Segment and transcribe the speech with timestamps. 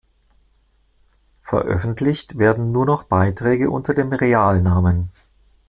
[1.41, 5.11] Veröffentlicht werden nur noch Beiträge unter dem Real-Namen.